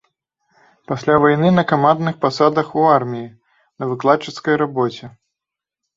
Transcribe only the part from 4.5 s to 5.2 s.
рабоце.